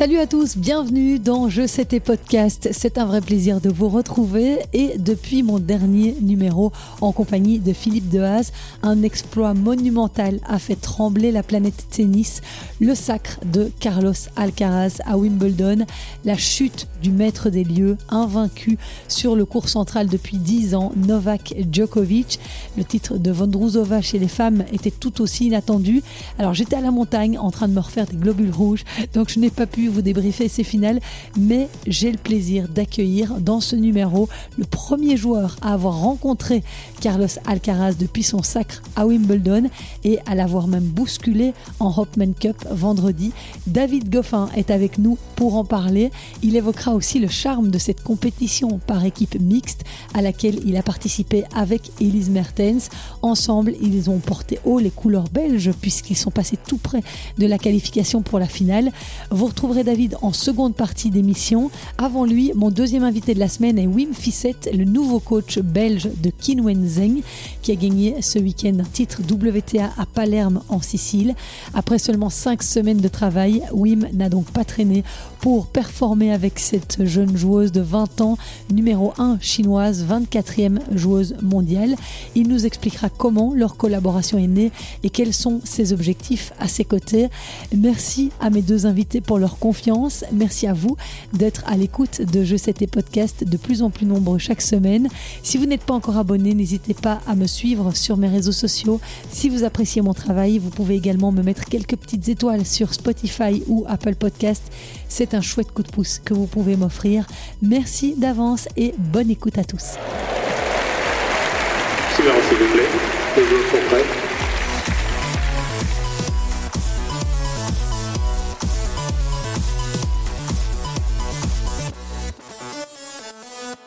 [0.00, 2.70] Salut à tous, bienvenue dans Je sais tes podcasts.
[2.72, 6.72] C'est un vrai plaisir de vous retrouver et depuis mon dernier numéro
[7.02, 8.50] en compagnie de Philippe Dehaze,
[8.82, 12.40] un exploit monumental a fait trembler la planète tennis,
[12.80, 15.84] le sacre de Carlos Alcaraz à Wimbledon,
[16.24, 21.54] la chute du maître des lieux, invaincu sur le cours central depuis 10 ans, Novak
[21.70, 22.40] Djokovic.
[22.78, 26.02] Le titre de Vondrouzova chez les femmes était tout aussi inattendu.
[26.38, 29.38] Alors j'étais à la montagne en train de me refaire des globules rouges, donc je
[29.38, 31.00] n'ai pas pu vous débriefer ces finales,
[31.38, 36.62] mais j'ai le plaisir d'accueillir dans ce numéro le premier joueur à avoir rencontré
[37.00, 39.70] Carlos Alcaraz depuis son sacre à Wimbledon
[40.04, 43.32] et à l'avoir même bousculé en Hopman Cup vendredi.
[43.66, 46.10] David Goffin est avec nous pour en parler.
[46.42, 50.82] Il évoquera aussi le charme de cette compétition par équipe mixte à laquelle il a
[50.82, 52.90] participé avec Elise Mertens.
[53.22, 57.02] Ensemble, ils ont porté haut les couleurs belges puisqu'ils sont passés tout près
[57.38, 58.92] de la qualification pour la finale.
[59.30, 61.70] Vous retrouvez David en seconde partie d'émission.
[61.96, 66.10] Avant lui, mon deuxième invité de la semaine est Wim Fissette, le nouveau coach belge
[66.22, 67.22] de Kinwen Zeng,
[67.62, 71.34] qui a gagné ce week-end un titre WTA à Palerme en Sicile.
[71.74, 75.04] Après seulement cinq semaines de travail, Wim n'a donc pas traîné
[75.40, 78.38] pour performer avec cette jeune joueuse de 20 ans,
[78.72, 81.96] numéro 1 chinoise, 24e joueuse mondiale.
[82.34, 86.84] Il nous expliquera comment leur collaboration est née et quels sont ses objectifs à ses
[86.84, 87.28] côtés.
[87.76, 90.24] Merci à mes deux invités pour leur confiance.
[90.32, 90.96] Merci à vous
[91.32, 95.08] d'être à l'écoute de Je sais tes podcasts de plus en plus nombreux chaque semaine.
[95.42, 99.00] Si vous n'êtes pas encore abonné, n'hésitez pas à me suivre sur mes réseaux sociaux.
[99.30, 103.62] Si vous appréciez mon travail, vous pouvez également me mettre quelques petites étoiles sur Spotify
[103.66, 104.62] ou Apple Podcast.
[105.08, 107.26] C'est un chouette coup de pouce que vous pouvez m'offrir.
[107.62, 109.96] Merci d'avance et bonne écoute à tous.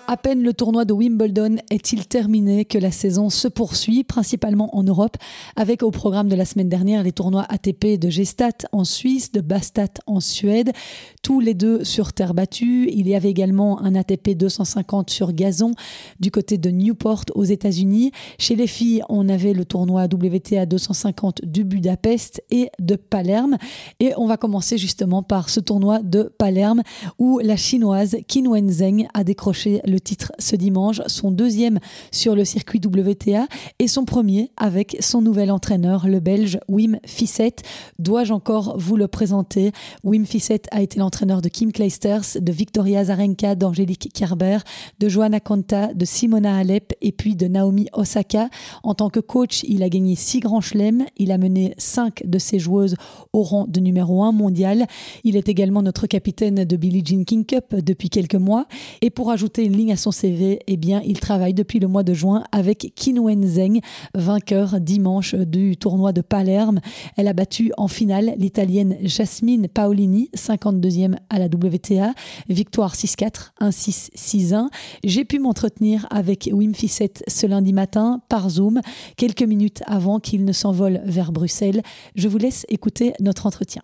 [0.06, 4.84] À peine le tournoi de Wimbledon est-il terminé que la saison se poursuit, principalement en
[4.84, 5.16] Europe,
[5.56, 9.40] avec au programme de la semaine dernière les tournois ATP de Gestat en Suisse, de
[9.40, 10.74] Bastat en Suède,
[11.22, 12.90] tous les deux sur terre battue.
[12.92, 15.72] Il y avait également un ATP 250 sur gazon
[16.20, 18.12] du côté de Newport aux États-Unis.
[18.38, 23.58] Chez les filles, on avait le tournoi WTA 250 du Budapest et de Palerme.
[24.02, 26.82] Et on va commencer justement par ce tournoi de Palerme
[27.20, 31.80] où la chinoise Qin Wenzheng a décroché le titre ce dimanche, son deuxième
[32.12, 33.48] sur le circuit WTA
[33.80, 37.64] et son premier avec son nouvel entraîneur, le Belge Wim Fissette.
[38.00, 39.72] Dois-je encore vous le présenter?
[40.04, 44.60] Wim Fissette a été l'entraîneur de Kim Kleisters, de Victoria Zarenka, d'Angélique Kerber,
[45.00, 48.50] de Joanna Conta, de Simona Alep et puis de Naomi Osaka.
[48.84, 51.06] En tant que coach, il a gagné six grands chelems.
[51.18, 52.96] Il a mené cinq de ses joueuses
[53.34, 54.88] au rang de numéro un mondial.
[55.24, 58.68] Il est également notre capitaine de Billie Jean King Cup depuis quelques mois.
[59.02, 62.14] Et pour ajouter une à son CV, eh bien, il travaille depuis le mois de
[62.14, 63.80] juin avec Qin Zeng,
[64.14, 66.80] vainqueur dimanche du tournoi de Palerme.
[67.18, 72.14] Elle a battu en finale l'italienne Jasmine Paolini, 52e à la WTA,
[72.50, 74.68] victoire 6-4, 1-6, 6-1.
[75.04, 78.82] J'ai pu m'entretenir avec Wim Fissette ce lundi matin par Zoom,
[79.18, 81.82] quelques minutes avant qu'il ne s'envole vers Bruxelles.
[82.16, 83.82] Je vous laisse écouter notre entretien.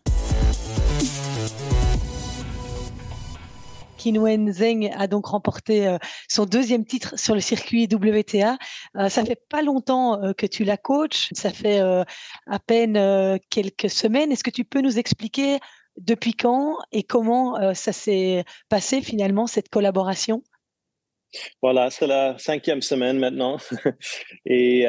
[4.00, 5.98] Qinwen Zheng a donc remporté euh,
[6.30, 8.58] son deuxième titre sur le circuit WTA.
[8.98, 13.90] Euh, ça fait pas longtemps euh, que tu la coaches, ça fait à peine quelques
[13.90, 14.32] semaines.
[14.32, 15.59] Est-ce que tu peux nous expliquer
[15.98, 20.44] depuis quand et comment ça s'est passé finalement cette collaboration?
[21.62, 23.58] Voilà, c'est la cinquième semaine maintenant.
[24.46, 24.86] et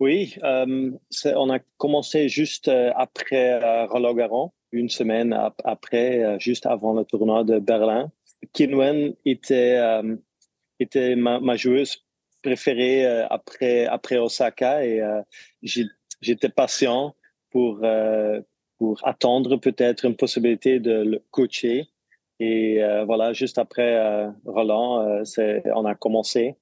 [0.00, 7.04] oui, on a commencé juste après Roland Garros une semaine après, euh, juste avant le
[7.04, 8.10] tournoi de Berlin.
[8.52, 10.16] Kinwen était, euh,
[10.78, 12.04] était ma, joueuse
[12.42, 15.02] préférée euh, après, après Osaka et
[15.62, 17.14] j'étais patient
[17.50, 17.84] pour,
[18.78, 21.88] pour attendre peut-être une possibilité de le coacher.
[22.38, 25.22] Et voilà, juste après Roland,
[25.74, 26.56] on a commencé.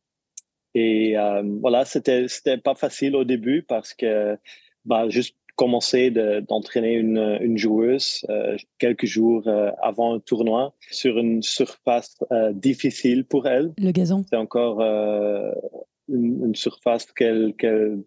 [0.75, 1.15] Et
[1.61, 4.37] voilà, c'était c'était pas facile au début parce que
[4.85, 6.13] bah, juste commencé
[6.49, 12.53] d'entraîner une, une, joueuse euh, quelques jours euh, avant le tournoi sur une surface euh,
[12.53, 13.73] difficile pour elle.
[13.77, 14.25] Le gazon.
[14.31, 18.05] C'est encore une, une, surface qu'elle qu'elle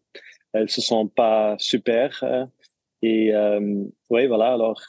[0.53, 2.23] elle se sent pas super.
[3.01, 3.33] et
[4.09, 4.53] oui, voilà.
[4.53, 4.81] Alors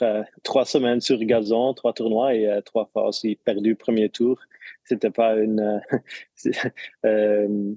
[0.44, 4.38] trois semaines sur gazon, trois tournois et trois fois aussi perdu premier tour.
[4.84, 5.82] C'était pas une.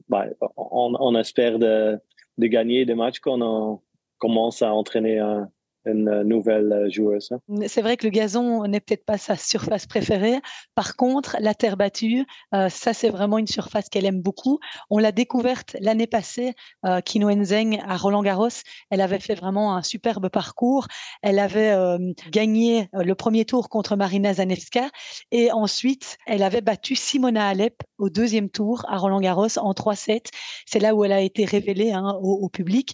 [0.10, 0.26] bah,
[0.58, 1.98] on, on, espère de,
[2.38, 3.80] de gagner des matchs qu'on a
[4.18, 5.50] commence à entraîner un,
[5.86, 7.30] une nouvelle joueuse.
[7.32, 7.40] Hein.
[7.68, 10.40] C'est vrai que le gazon n'est peut-être pas sa surface préférée.
[10.76, 14.60] Par contre, la terre battue, euh, ça c'est vraiment une surface qu'elle aime beaucoup.
[14.90, 16.54] On l'a découverte l'année passée,
[16.86, 18.50] euh, Kino Enzeng à Roland Garros.
[18.90, 20.88] Elle avait fait vraiment un superbe parcours.
[21.22, 21.98] Elle avait euh,
[22.32, 24.90] gagné le premier tour contre Marina Zanevska
[25.32, 30.28] et ensuite elle avait battu Simona Alep au deuxième tour à Roland Garros en 3-7.
[30.66, 32.94] C'est là où elle a été révélée hein, au, au, public.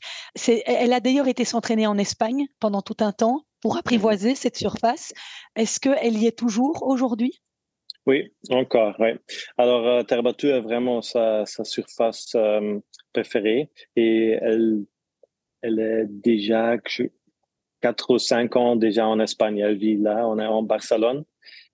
[0.65, 5.13] Elle a d'ailleurs été s'entraîner en Espagne pendant tout un temps pour apprivoiser cette surface.
[5.55, 7.41] Est-ce qu'elle y est toujours aujourd'hui?
[8.07, 8.95] Oui, encore.
[8.99, 9.09] Oui.
[9.57, 12.79] Alors, euh, Terre battue est vraiment sa, surface euh,
[13.13, 14.85] préférée et elle,
[15.61, 16.77] elle est déjà
[17.81, 19.59] quatre ou cinq ans déjà en Espagne.
[19.59, 21.23] Elle vit là, on est en Barcelone.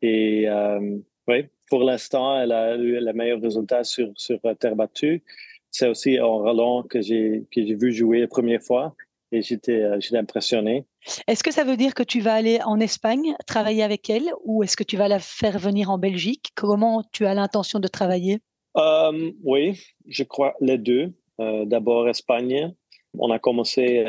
[0.01, 0.98] Et euh,
[1.30, 5.24] oui, pour l'instant, elle a eu le meilleur résultat sur, sur terre battue.
[5.71, 8.95] C'est aussi en Roland que j'ai vu jouer la première fois
[9.32, 10.86] et j'étais euh, j'étais impressionné.
[11.28, 14.64] Est-ce que ça veut dire que tu vas aller en Espagne travailler avec elle ou
[14.64, 16.52] est-ce que tu vas la faire venir en Belgique?
[16.56, 18.40] Comment tu as l'intention de travailler?
[18.78, 21.14] Euh, Oui, je crois les deux.
[21.40, 22.74] Euh, d'abord Espagne.
[23.20, 24.06] On a commencé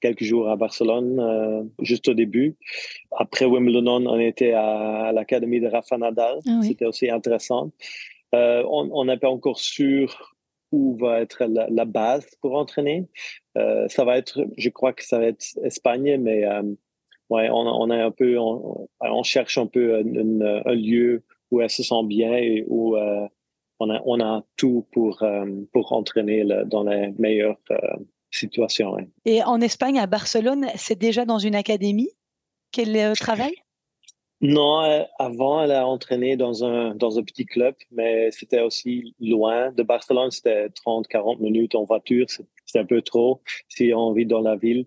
[0.00, 2.56] quelques jours à Barcelone, juste au début.
[3.10, 6.38] Après Wimbledon, on était à, l'académie de Rafa Nadal.
[6.46, 7.72] Ah C'était aussi intéressant.
[8.32, 10.32] on n'est pas encore sûr
[10.72, 13.06] où va être la, base pour entraîner.
[13.56, 16.62] Euh, ça va être, je crois que ça va être Espagne, mais euh,
[17.30, 21.70] ouais, on, on a un peu, on, on cherche un peu un, lieu où elle
[21.70, 23.28] se sent bien et où euh,
[23.78, 25.22] on a, on a tout pour
[25.72, 27.60] pour entraîner dans les meilleures
[28.30, 28.96] situations.
[29.24, 32.10] Et en Espagne, à Barcelone, c'est déjà dans une académie
[32.70, 33.61] qu'elle travaille?
[34.42, 39.14] Non, euh, avant, elle a entraîné dans un, dans un petit club, mais c'était aussi
[39.20, 39.70] loin.
[39.72, 42.26] De Barcelone, c'était 30, 40 minutes en voiture.
[42.66, 44.86] C'est un peu trop si on vit dans la ville.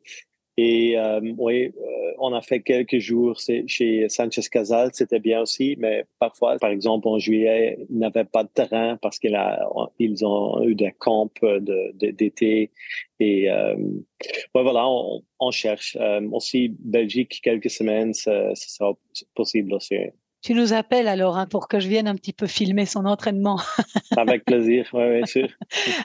[0.57, 5.75] Et euh, oui, euh, on a fait quelques jours chez Sanchez Casal, c'était bien aussi,
[5.79, 9.37] mais parfois, par exemple, en juillet, ils n'avaient pas de terrain parce qu'ils
[9.99, 11.29] ils ont eu des camps
[11.99, 12.71] d'été.
[13.19, 13.75] Et euh,
[14.53, 15.97] voilà, on, on cherche.
[15.99, 18.93] Euh, aussi, Belgique, quelques semaines, ce sera
[19.35, 19.95] possible aussi.
[20.45, 23.59] Tu nous appelles alors hein, pour que je vienne un petit peu filmer son entraînement.
[24.15, 25.49] Avec plaisir, oui, bien sûr.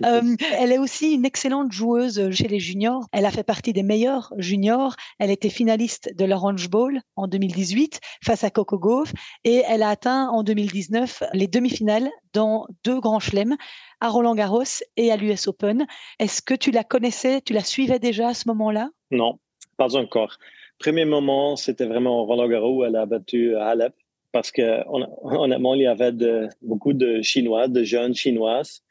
[0.07, 3.05] Euh, elle est aussi une excellente joueuse chez les juniors.
[3.13, 4.97] Elle a fait partie des meilleurs juniors.
[5.19, 9.13] Elle était finaliste de l'Orange Bowl en 2018 face à Coco Gauff
[9.45, 13.57] et elle a atteint en 2019 les demi-finales dans deux grands chelems
[14.01, 15.87] à Roland Garros et à l'US Open.
[16.19, 18.89] Est-ce que tu la connaissais, tu la suivais déjà à ce moment-là?
[19.11, 19.39] Non,
[19.77, 20.39] pas encore.
[20.79, 23.93] Premier moment, c'était vraiment Roland Garros où elle a battu Alep
[24.33, 24.83] parce que
[25.23, 28.83] honnêtement, il y avait de, beaucoup de Chinois, de jeunes Chinoises,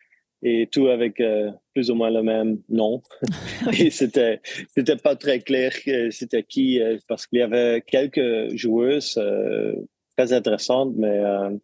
[0.42, 3.02] et tout avec euh, plus ou moins le même nom.
[3.80, 5.74] et c'était c'était pas très clair
[6.12, 9.76] c'était qui, euh, parce qu'il y avait quelques joueuses euh,
[10.18, 11.22] très intéressantes, mais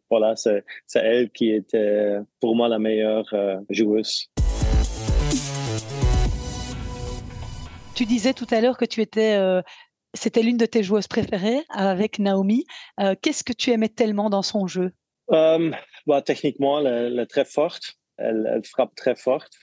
[0.09, 0.63] voilà, c'est
[0.93, 3.25] elle qui était pour moi la meilleure
[3.69, 4.29] joueuse.
[7.95, 9.37] Tu disais tout à l'heure que tu étais
[10.15, 12.65] c'était l'une de tes joueuses préférées avec Naomi.
[12.99, 14.91] Euh, qu'est-ce que tu aimais tellement dans son jeu?
[15.31, 15.71] Euh,
[16.07, 17.95] bah, Techniquement, elle, est très forte.
[18.17, 19.53] Elle, frappe très forte.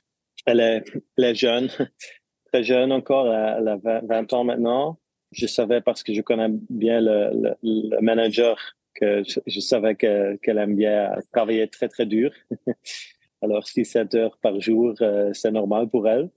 [0.46, 1.68] Elle est, jeune,
[2.52, 3.26] très jeune encore.
[3.32, 4.98] Elle a 20 ans maintenant.
[5.32, 8.58] Je savais parce que je connais bien le, manager
[8.94, 12.30] que je, savais qu'elle aime bien travailler très, très dur.
[13.42, 16.30] Alors, 6-7 heures par jour, euh, c'est normal pour elle.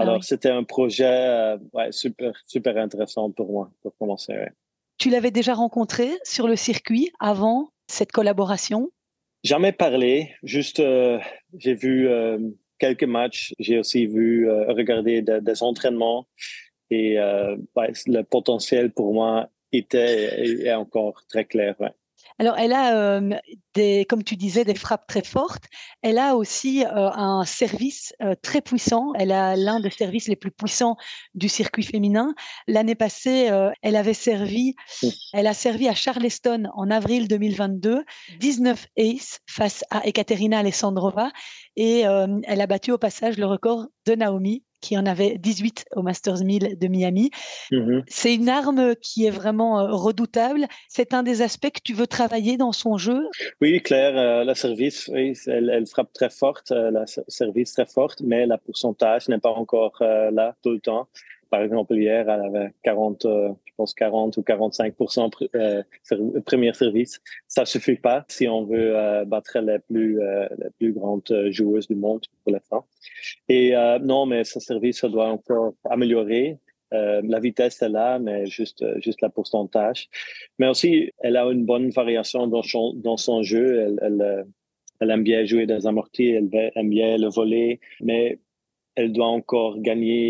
[0.00, 1.58] Ah Alors, c'était un projet euh,
[1.90, 4.34] super, super intéressant pour moi, pour commencer.
[4.96, 8.90] Tu l'avais déjà rencontré sur le circuit avant cette collaboration?
[9.44, 11.18] Jamais parlé, juste euh,
[11.58, 12.38] j'ai vu euh,
[12.78, 16.26] quelques matchs, j'ai aussi vu, regarder des entraînements.
[16.90, 21.76] Et le potentiel pour moi était est encore très clair.
[22.40, 23.20] Alors, elle a,
[23.74, 25.64] des, comme tu disais, des frappes très fortes.
[26.00, 29.12] Elle a aussi un service très puissant.
[29.18, 30.96] Elle a l'un des services les plus puissants
[31.34, 32.34] du circuit féminin.
[32.66, 33.50] L'année passée,
[33.82, 34.74] elle avait servi,
[35.34, 38.04] elle a servi à Charleston en avril 2022,
[38.38, 41.30] 19 aces face à Ekaterina Alessandrova.
[41.76, 46.02] Et elle a battu au passage le record de Naomi qui en avait 18 au
[46.02, 47.30] Masters 1000 de Miami.
[47.70, 48.02] Mm-hmm.
[48.08, 50.66] C'est une arme qui est vraiment euh, redoutable.
[50.88, 53.28] C'est un des aspects que tu veux travailler dans son jeu?
[53.60, 58.22] Oui, Claire, euh, la service, oui, elle, frappe très forte, euh, la service très forte,
[58.22, 61.08] mais la pourcentage n'est pas encore là tout le temps.
[61.50, 65.82] Par exemple, hier, elle avait 40, euh, je pense 40 ou 45% euh,
[66.44, 67.20] premier service.
[67.48, 71.88] Ça suffit pas si on veut euh, battre les plus euh, les plus grandes joueuses
[71.88, 72.86] du monde pour l'instant.
[73.48, 73.72] Et
[74.02, 76.58] non, mais ce service, doit encore améliorer.
[76.92, 80.08] la vitesse est là, mais juste, juste la pourcentage.
[80.58, 80.90] Mais aussi,
[81.24, 83.66] elle a une bonne variation dans son, dans son jeu.
[83.84, 84.46] Elle, elle,
[85.00, 88.38] elle aime bien jouer des amortis, elle aime bien le voler, mais
[88.96, 90.22] elle doit encore gagner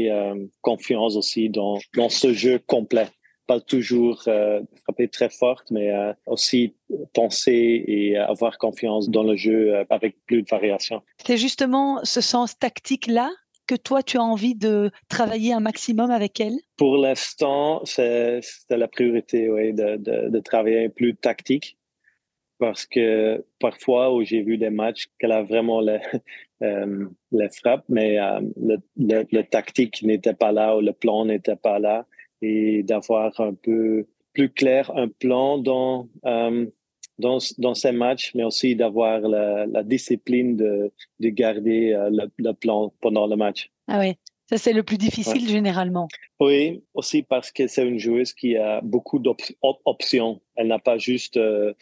[0.61, 3.09] confiance aussi dans, dans ce jeu complet
[3.50, 6.76] pas toujours euh, frapper très forte, mais euh, aussi
[7.14, 11.02] penser et avoir confiance dans le jeu euh, avec plus de variation.
[11.26, 13.28] C'est justement ce sens tactique-là
[13.66, 16.59] que toi, tu as envie de travailler un maximum avec elle?
[16.76, 21.76] Pour l'instant, c'est la priorité, oui, de, de, travailler plus tactique.
[22.59, 26.00] Parce que parfois, où j'ai vu des matchs qu'elle a vraiment les,
[27.33, 28.16] les frappes, mais
[28.57, 32.07] le, le, le, tactique n'était pas là ou le plan n'était pas là
[32.42, 36.66] et d'avoir un peu plus clair un plan dans, euh,
[37.18, 42.30] dans, dans ces matchs, mais aussi d'avoir la, la, discipline de, de garder euh, le,
[42.38, 43.70] le, plan pendant le match.
[43.88, 44.14] Ah oui,
[44.47, 46.09] ça c'est le plus difficile généralement.
[46.38, 50.40] Oui, aussi parce que c'est une joueuse qui a beaucoup d'options.
[50.56, 51.75] Elle n'a pas juste euh,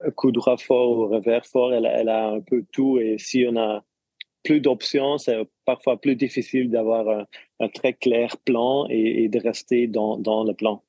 [0.00, 3.44] un coup droit fort ou revers fort, elle, elle, a un peu tout et si
[3.48, 3.84] on a
[4.42, 7.26] plus d'options, c'est parfois plus difficile d'avoir
[7.60, 10.82] un, très clair plan et, de rester dans, dans le plan.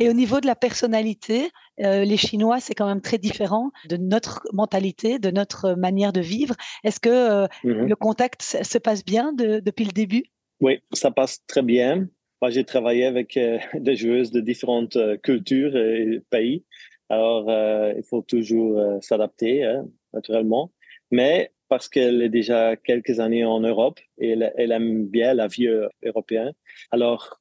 [0.00, 3.96] Et au niveau de la personnalité, euh, les Chinois, c'est quand même très différent de
[3.96, 6.54] notre mentalité, de notre manière de vivre.
[6.82, 7.88] Est-ce que euh, mm-hmm.
[7.88, 10.24] le contact se passe bien depuis le début?
[10.60, 12.08] Oui, ça passe très bien.
[12.42, 16.64] Moi, j'ai travaillé avec euh, des joueuses de différentes cultures et pays.
[17.10, 20.72] Alors, il faut toujours s'adapter, hein, naturellement
[21.10, 25.66] mais parce qu'elle est déjà quelques années en Europe et elle, aime bien la vie
[25.66, 26.52] euh, européenne.
[26.90, 27.40] Alors,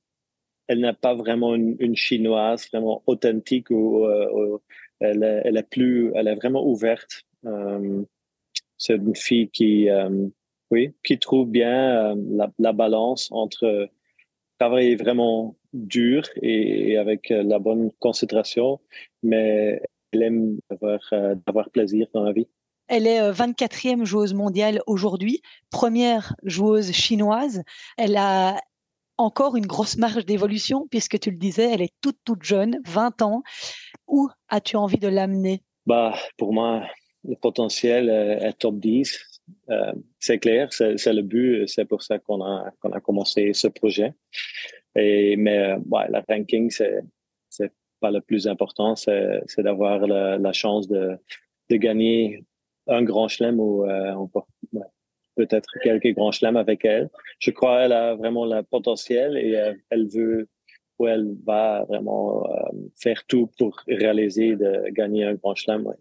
[0.68, 4.58] elle n'est pas vraiment une, chinoise vraiment authentique ou, euh,
[5.00, 7.24] elle, est, plus, elle est vraiment ouverte.
[7.46, 8.04] Euh,
[8.78, 9.88] c'est une fille qui,
[10.72, 12.16] oui, qui trouve bien
[12.58, 13.90] la, balance entre
[14.60, 18.80] travailler vraiment dur et, avec la bonne concentration,
[19.22, 20.60] mais elle aime
[21.46, 22.48] avoir plaisir dans la vie.
[22.96, 27.64] Elle est 24e euh, joueuse mondiale aujourd'hui, première joueuse chinoise.
[27.98, 28.62] Elle a
[29.18, 33.24] encore une grosse marge d'évolution puisque tu le disais, elle est toute toute jeune, 20
[33.24, 33.42] ans.
[34.08, 35.64] Où as-tu envie de l'amener?
[35.88, 36.84] Bah pour moi,
[37.24, 39.42] le potentiel est top 10.
[39.72, 43.70] Euh, c'est clair, c'est le but, c'est pour ça qu'on a qu'on a commencé ce
[43.70, 44.14] projet.
[44.96, 51.18] Et mais ouais, la ranking c'est pas le plus important, c'est d'avoir la, chance de
[51.72, 52.44] de gagner
[52.88, 54.14] un grand chelem ou euh,
[55.36, 57.10] peut-être quelques grands chelems avec elle.
[57.40, 60.50] Je crois qu'elle a vraiment le potentiel et euh, elle veut
[61.00, 62.52] ou elle va vraiment euh,
[62.96, 65.92] faire tout pour réaliser de gagner un grand chelem.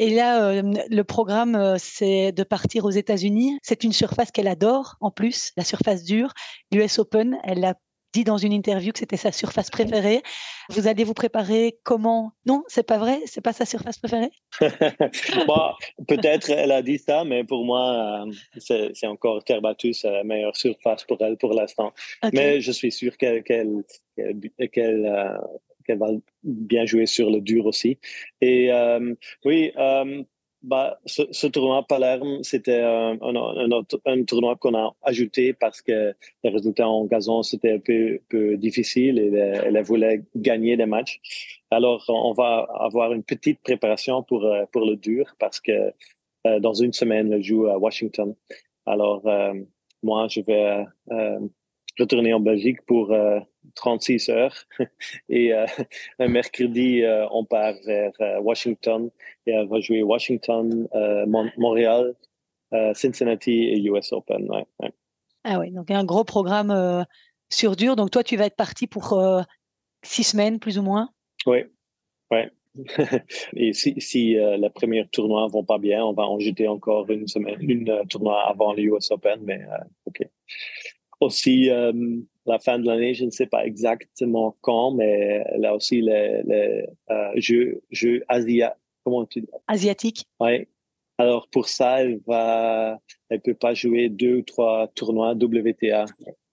[0.00, 3.58] Et là, le programme, c'est de partir aux États-Unis.
[3.62, 6.32] C'est une surface qu'elle adore, en plus, la surface dure.
[6.72, 7.74] L'US Open, elle l'a
[8.14, 10.22] dit dans une interview que c'était sa surface préférée.
[10.70, 12.32] Vous allez vous préparer comment?
[12.46, 14.30] Non, c'est pas vrai, c'est pas sa surface préférée?
[15.46, 15.72] bon,
[16.06, 20.24] peut-être elle a dit ça, mais pour moi, euh, c'est encore terre battue, c'est la
[20.24, 21.92] meilleure surface pour elle pour l'instant.
[22.32, 23.82] Mais je suis sûr qu'elle qu'elle
[24.18, 25.38] euh,
[25.84, 26.08] qu'elle va
[26.44, 27.98] bien jouer sur le dur aussi.
[28.40, 29.12] Et euh,
[29.44, 29.72] oui,
[30.64, 36.88] bah, ce, tournoi Palerme, c'était un, un, tournoi qu'on a ajouté parce que les résultats
[36.88, 41.20] en gazon, c'était un peu, peu difficile et elle, voulait gagner des matchs.
[41.70, 45.92] Alors, on va avoir une petite préparation pour, euh, pour le dur parce que
[46.46, 48.34] euh, dans une semaine, elle joue à Washington.
[48.86, 49.52] Alors, euh,
[50.02, 50.84] moi, je vais
[51.98, 53.14] retourner en Belgique pour
[53.74, 54.54] 36 heures.
[55.28, 55.66] Et euh,
[56.18, 59.10] un mercredi, euh, on part vers euh, Washington
[59.46, 60.88] et elle va jouer Washington,
[61.56, 62.14] Montréal,
[62.94, 64.48] Cincinnati et US Open.
[65.44, 67.06] Ah oui, donc un gros programme
[67.50, 67.94] sur dur.
[67.94, 69.20] Donc toi, tu vas être parti pour
[70.02, 71.10] six semaines, plus ou moins?
[71.46, 71.58] Oui,
[72.30, 72.40] oui.
[73.54, 77.08] et si, si la première tournoi ne vont pas bien, on va en jeter encore
[77.10, 79.60] une semaine, une tournoi avant le US Open, mais
[80.06, 80.26] OK.
[81.20, 81.70] Aussi,
[82.46, 86.86] la fin de l'année, je ne sais pas exactement quand, mais là aussi les, les
[87.10, 89.48] euh, jeux, jeux asia, comment tu dis?
[89.68, 90.26] asiatiques.
[90.40, 90.66] Oui.
[91.18, 92.98] Alors pour ça, elle va,
[93.28, 96.06] elle peut pas jouer deux ou trois tournois WTA.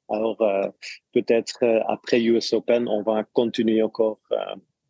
[0.10, 0.68] Alors euh,
[1.14, 4.38] peut-être euh, après US Open, on va continuer encore euh,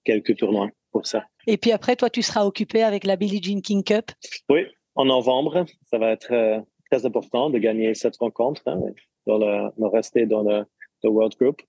[0.04, 1.24] quelques tournois pour ça.
[1.48, 4.12] Et puis après, toi, tu seras occupé avec la Billie Jean King Cup.
[4.50, 4.66] Oui,
[4.96, 8.80] en novembre, ça va être très important de gagner cette rencontre, hein,
[9.26, 10.66] dans le, de rester dans le
[11.04, 11.62] The World Group.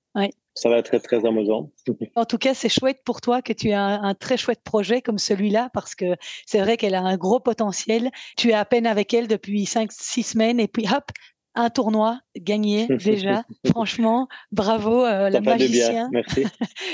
[0.54, 1.70] Ça va être très, très amusant.
[2.16, 5.18] En tout cas, c'est chouette pour toi que tu aies un, très chouette projet comme
[5.18, 8.10] celui-là parce que c'est vrai qu'elle a un gros potentiel.
[8.36, 11.10] Tu es à peine avec elle depuis 5-6 semaines et puis hop,
[11.54, 13.44] un tournoi gagné déjà.
[13.66, 16.10] Franchement, bravo, euh, le magicien.
[16.12, 16.44] Merci.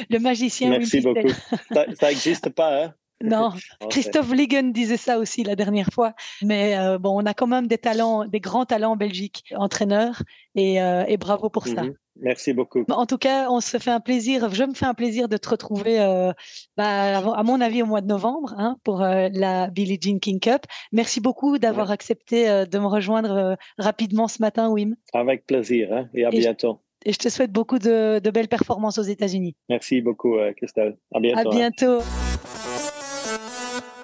[0.09, 0.71] le magicien.
[0.71, 1.28] Merci beaucoup.
[1.73, 2.95] Ça n'existe pas, hein?
[3.21, 3.50] Non,
[3.90, 6.14] Christophe Ligon disait ça aussi la dernière fois.
[6.42, 10.23] Mais euh, bon, on a quand même des talents, des grands talents en Belgique, entraîneurs,
[10.54, 11.83] et, euh, et bravo pour ça.
[12.20, 12.84] Merci beaucoup.
[12.90, 14.52] En tout cas, on se fait un plaisir.
[14.52, 16.32] Je me fais un plaisir de te retrouver, euh,
[16.76, 20.62] bah, à mon avis, au mois de novembre hein, pour la Billie Jean King Cup.
[20.92, 24.96] Merci beaucoup d'avoir accepté de me rejoindre rapidement ce matin, Wim.
[25.12, 26.80] Avec plaisir hein, et à bientôt.
[27.04, 29.54] et je te souhaite beaucoup de, de belles performances aux États-Unis.
[29.68, 30.96] Merci beaucoup, Christelle.
[31.14, 31.50] À bientôt.
[31.50, 32.67] À hein.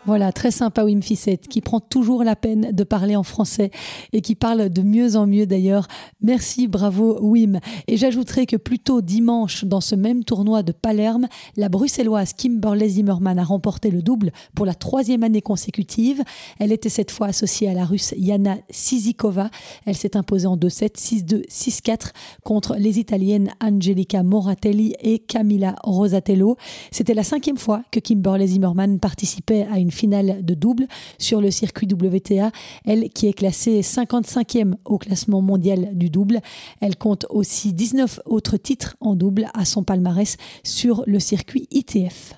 [0.06, 3.70] Voilà, très sympa Wim Fissette, qui prend toujours la peine de parler en français
[4.12, 5.88] et qui parle de mieux en mieux d'ailleurs.
[6.20, 7.58] Merci, bravo Wim.
[7.88, 12.90] Et j'ajouterai que plus tôt dimanche, dans ce même tournoi de Palerme, la bruxelloise Kimberley
[12.90, 16.22] Zimmerman a remporté le double pour la troisième année consécutive.
[16.58, 19.48] Elle était cette fois associée à la russe Yana Sizikova.
[19.86, 22.10] Elle s'est imposée en 2-7, 6-2, 6-4
[22.42, 26.58] contre les italiennes Angelica Moratelli et Camilla Rosatello.
[26.90, 30.86] C'était la cinquième fois que Kimberley Zimmerman participait à une finale de double
[31.18, 32.50] sur le circuit WTA,
[32.84, 36.40] elle qui est classée 55e au classement mondial du double.
[36.80, 42.34] Elle compte aussi 19 autres titres en double à son palmarès sur le circuit ITF.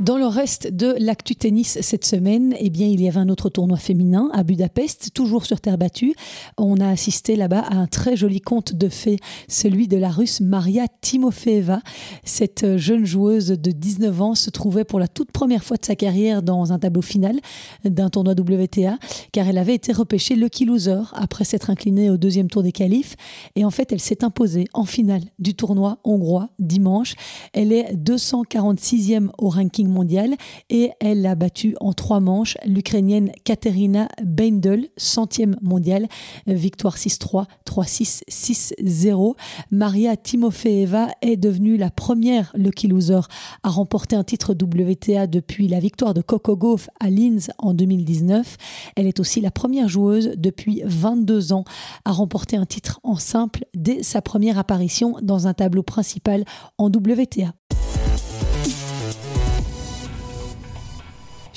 [0.00, 3.50] Dans le reste de l'actu tennis cette semaine, eh bien, il y avait un autre
[3.50, 6.14] tournoi féminin à Budapest, toujours sur terre battue.
[6.56, 10.40] On a assisté là-bas à un très joli conte de fées, celui de la russe
[10.40, 11.82] Maria Timofeeva.
[12.24, 15.96] Cette jeune joueuse de 19 ans se trouvait pour la toute première fois de sa
[15.96, 17.38] carrière dans un tableau final
[17.84, 18.96] d'un tournoi WTA,
[19.32, 23.16] car elle avait été repêchée lucky loser après s'être inclinée au deuxième tour des qualifs.
[23.54, 27.16] Et en fait, elle s'est imposée en finale du tournoi hongrois dimanche.
[27.52, 30.36] Elle est 246e au ranking mondiale
[30.70, 36.08] et elle a battu en trois manches l'Ukrainienne Katerina Beindel, centième mondiale,
[36.46, 39.34] victoire 6-3, 3-6, 6-0.
[39.70, 43.20] Maria Timofeeva est devenue la première lucky loser
[43.62, 48.56] à remporter un titre WTA depuis la victoire de Coco Gauff à Linz en 2019.
[48.96, 51.64] Elle est aussi la première joueuse depuis 22 ans
[52.04, 56.44] à remporter un titre en simple dès sa première apparition dans un tableau principal
[56.78, 57.54] en WTA.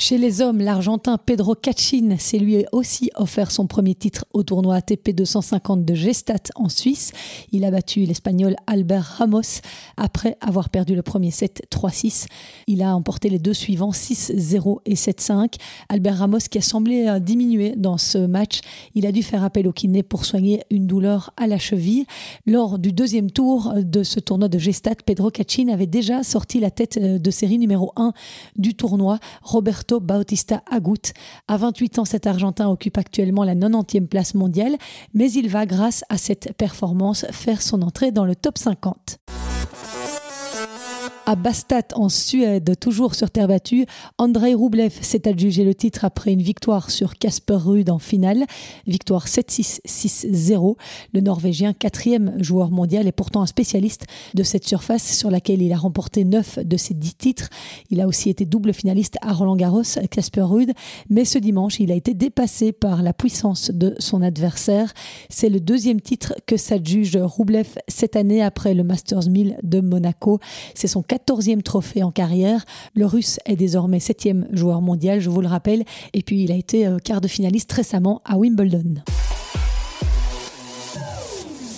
[0.05, 4.75] Chez les hommes, l'Argentin Pedro Cachin s'est lui aussi offert son premier titre au tournoi
[4.75, 7.13] ATP 250 de Gestat en Suisse.
[7.53, 9.61] Il a battu l'Espagnol Albert Ramos
[9.95, 12.25] après avoir perdu le premier set 3-6.
[12.67, 15.53] Il a emporté les deux suivants 6-0 et 7-5.
[15.87, 18.59] Albert Ramos qui a semblé euh, diminuer dans ce match,
[18.95, 22.07] il a dû faire appel au kiné pour soigner une douleur à la cheville.
[22.45, 26.71] Lors du deuxième tour de ce tournoi de Gestat, Pedro Cachin avait déjà sorti la
[26.71, 28.11] tête euh, de série numéro 1
[28.57, 29.19] du tournoi.
[29.99, 31.13] Bautista Agut.
[31.47, 34.75] À 28 ans, cet Argentin occupe actuellement la 90e place mondiale,
[35.13, 39.19] mais il va, grâce à cette performance, faire son entrée dans le top 50
[41.25, 43.85] à Bastat en Suède, toujours sur terre battue,
[44.17, 48.45] Andrei Rublev s'est adjugé le titre après une victoire sur Casper Ruud en finale.
[48.87, 50.75] Victoire 7-6, 6-0.
[51.13, 55.71] Le Norvégien, quatrième joueur mondial, est pourtant un spécialiste de cette surface sur laquelle il
[55.71, 57.49] a remporté 9 de ses 10 titres.
[57.89, 60.73] Il a aussi été double finaliste à Roland Garros, Casper Ruud,
[61.09, 64.93] mais ce dimanche, il a été dépassé par la puissance de son adversaire.
[65.29, 70.39] C'est le deuxième titre que s'adjuge Rublev cette année après le Masters 1000 de Monaco.
[70.75, 72.65] C'est son 14e trophée en carrière.
[72.95, 75.83] Le Russe est désormais 7e joueur mondial, je vous le rappelle.
[76.13, 78.95] Et puis il a été euh, quart de finaliste récemment à Wimbledon.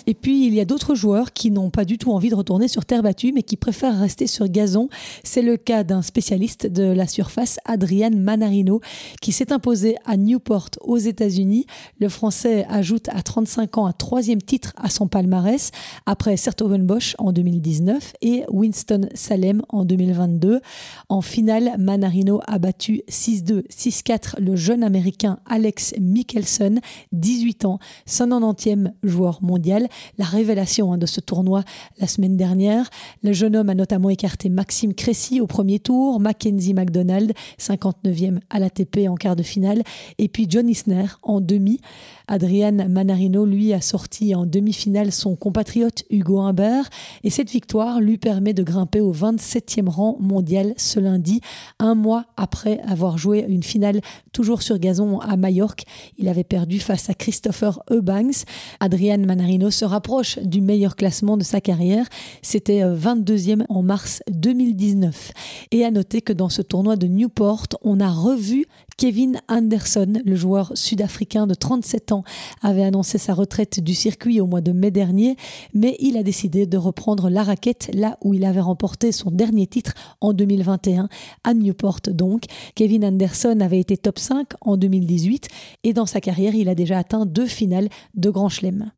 [0.08, 2.68] Et puis, il y a d'autres joueurs qui n'ont pas du tout envie de retourner
[2.68, 4.90] sur terre battue, mais qui préfèrent rester sur gazon.
[5.24, 8.82] C'est le cas d'un spécialiste de la surface, Adrian Manarino,
[9.22, 11.66] qui s'est imposé à Newport aux États-Unis.
[12.00, 15.72] Le Français ajoute à 35 ans un troisième titre à son palmarès,
[16.06, 20.62] après Sertogenbosch en 2019 et Winston Salem en 2022.
[21.10, 26.80] En finale, Manarino a battu 6-2, 6-4 le jeune américain Alex Mickelson,
[27.12, 29.88] 18 ans, 190e joueur mondial
[30.18, 31.64] la révélation hein, de ce tournoi
[32.00, 32.90] la semaine dernière.
[33.24, 38.60] Le jeune homme a notamment écarté Maxime Cressy au premier tour, Mackenzie McDonald, 59e à
[38.60, 39.84] l'ATP en quart de finale,
[40.18, 41.80] et puis John Isner en demi.
[42.28, 46.90] Adrian Manarino, lui, a sorti en demi-finale son compatriote Hugo Humbert,
[47.24, 51.42] et cette victoire lui permet de grimper au 27e rang mondial ce lundi,
[51.80, 55.84] un mois après avoir joué une finale toujours sur gazon à Majorque.
[56.18, 58.46] Il avait perdu face à Christopher Eubanks.
[58.80, 62.08] Adrian Manarino se se rapproche du meilleur classement de sa carrière.
[62.42, 65.32] C'était 22e euh, en mars 2019.
[65.70, 68.66] Et à noter que dans ce tournoi de Newport, on a revu
[68.98, 72.24] Kevin Anderson, le joueur sud-africain de 37 ans,
[72.64, 75.36] avait annoncé sa retraite du circuit au mois de mai dernier,
[75.76, 79.68] mais il a décidé de reprendre la raquette là où il avait remporté son dernier
[79.68, 81.10] titre en 2021,
[81.44, 82.46] à Newport donc.
[82.74, 85.48] Kevin Anderson avait été top 5 en 2018
[85.84, 88.90] et dans sa carrière, il a déjà atteint deux finales de Grand Chelem.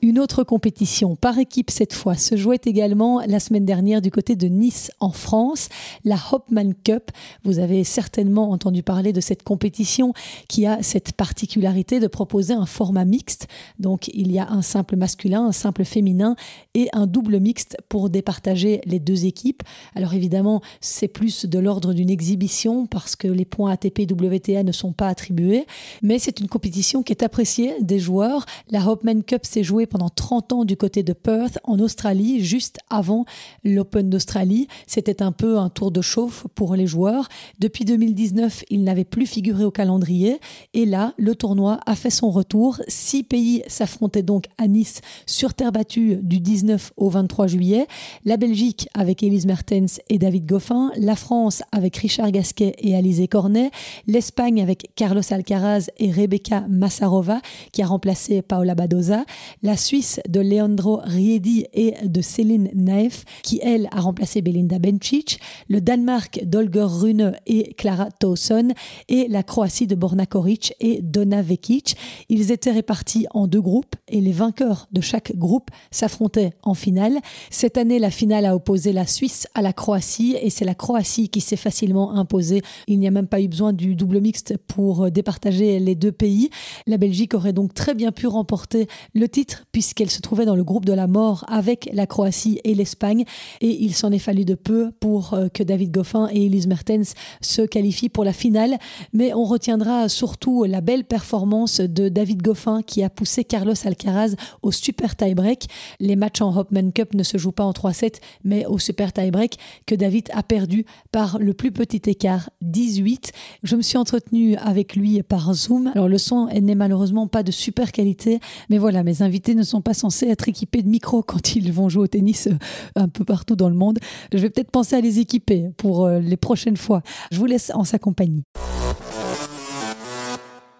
[0.00, 4.36] Une autre compétition par équipe cette fois se jouait également la semaine dernière du côté
[4.36, 5.68] de Nice en France,
[6.04, 7.10] la Hopman Cup.
[7.42, 10.12] Vous avez certainement entendu parler de cette compétition
[10.48, 13.48] qui a cette particularité de proposer un format mixte.
[13.80, 16.36] Donc il y a un simple masculin, un simple féminin
[16.74, 19.64] et un double mixte pour départager les deux équipes.
[19.96, 24.72] Alors évidemment, c'est plus de l'ordre d'une exhibition parce que les points ATP WTA ne
[24.72, 25.66] sont pas attribués,
[26.02, 28.46] mais c'est une compétition qui est appréciée des joueurs.
[28.70, 32.78] La Hopman Cup s'est jouée pendant 30 ans du côté de Perth, en Australie, juste
[32.90, 33.24] avant
[33.64, 34.68] l'Open d'Australie.
[34.86, 37.28] C'était un peu un tour de chauffe pour les joueurs.
[37.58, 40.38] Depuis 2019, il n'avait plus figuré au calendrier.
[40.74, 42.80] Et là, le tournoi a fait son retour.
[42.88, 47.86] Six pays s'affrontaient donc à Nice sur terre battue du 19 au 23 juillet.
[48.24, 50.90] La Belgique avec Elise Mertens et David Goffin.
[50.96, 53.70] La France avec Richard Gasquet et Alizé Cornet.
[54.06, 57.40] L'Espagne avec Carlos Alcaraz et Rebecca Massarova
[57.72, 59.24] qui a remplacé Paola Badoza.
[59.62, 65.40] La Suisse de Leandro Riedi et de Céline Naef, qui elle a remplacé Belinda Bencic,
[65.68, 68.72] le Danemark d'Olger Rune et Clara Towson,
[69.08, 71.96] et la Croatie de Borna Koric et Dona Vekic.
[72.28, 77.18] Ils étaient répartis en deux groupes et les vainqueurs de chaque groupe s'affrontaient en finale.
[77.50, 81.28] Cette année, la finale a opposé la Suisse à la Croatie et c'est la Croatie
[81.28, 82.62] qui s'est facilement imposée.
[82.86, 86.50] Il n'y a même pas eu besoin du double mixte pour départager les deux pays.
[86.86, 90.64] La Belgique aurait donc très bien pu remporter le titre puisqu'elle se trouvait dans le
[90.64, 93.24] groupe de la mort avec la Croatie et l'Espagne.
[93.60, 97.14] Et il s'en est fallu de peu pour euh, que David Goffin et Elise Mertens
[97.40, 98.78] se qualifient pour la finale.
[99.12, 104.34] Mais on retiendra surtout la belle performance de David Goffin qui a poussé Carlos Alcaraz
[104.62, 105.66] au super tie-break.
[106.00, 109.56] Les matchs en Hopman Cup ne se jouent pas en 3-7, mais au super tie-break
[109.86, 113.32] que David a perdu par le plus petit écart, 18.
[113.62, 115.90] Je me suis entretenue avec lui par Zoom.
[115.94, 119.82] Alors le son n'est malheureusement pas de super qualité, mais voilà, mes invités ne sont
[119.82, 122.56] pas censés être équipés de micros quand ils vont jouer au tennis euh,
[122.96, 123.98] un peu partout dans le monde.
[124.32, 127.02] Je vais peut-être penser à les équiper pour euh, les prochaines fois.
[127.30, 128.44] Je vous laisse en sa compagnie.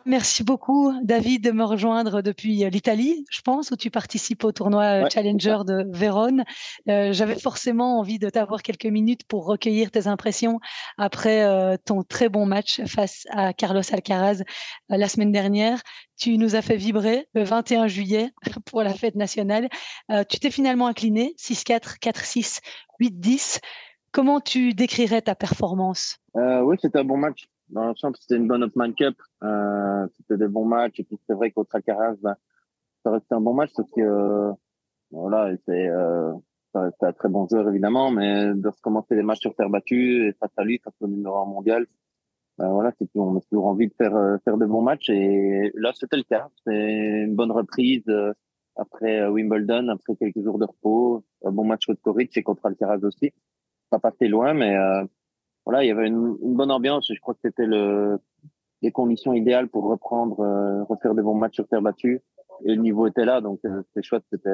[0.08, 4.52] Merci beaucoup, David, de me rejoindre depuis euh, l'Italie, je pense, où tu participes au
[4.52, 6.44] tournoi Challenger de Vérone.
[6.86, 10.58] J'avais forcément envie de t'avoir quelques minutes pour recueillir tes impressions
[10.96, 14.42] après ton très bon match face à Carlos Alcaraz
[14.88, 15.82] la semaine dernière.
[16.18, 18.32] Tu nous as fait vibrer le 21 juillet
[18.66, 19.68] pour la fête nationale.
[20.10, 22.60] Euh, tu t'es finalement incliné 6-4, 4-6,
[23.00, 23.60] 8-10.
[24.10, 26.18] Comment tu décrirais ta performance?
[26.36, 27.48] Euh, Oui, c'était un bon match.
[27.70, 29.16] Dans l'ensemble, c'était une bonne Upman Cup.
[29.42, 31.00] Euh, c'était des bons matchs.
[31.00, 32.36] Et puis, c'est vrai qu'au Alcaraz, ben,
[33.04, 34.52] ça restait un bon match parce que, euh,
[35.10, 36.32] voilà, c'est, euh,
[36.72, 40.28] ça restait un très bon joueur, évidemment, mais de recommencer les matchs sur terre battue
[40.28, 41.86] et face à lui, face au numéro 1 mondial,
[42.58, 45.70] ben voilà, c'est on a toujours envie de faire euh, faire de bons matchs et
[45.74, 46.48] là c'était le cas.
[46.66, 48.32] C'est une bonne reprise euh,
[48.74, 52.98] après Wimbledon, après quelques jours de repos, un bon match contre Coric et contre Alcaraz
[53.04, 53.32] aussi.
[53.90, 54.76] Pas passé loin, mais
[55.68, 57.10] voilà, il y avait une, une, bonne ambiance.
[57.14, 58.18] Je crois que c'était le
[58.80, 60.38] les conditions idéales pour reprendre,
[60.88, 62.22] refaire des bons matchs sur terre battue.
[62.64, 64.24] Et le niveau était là, donc c'était chouette.
[64.32, 64.48] C'était,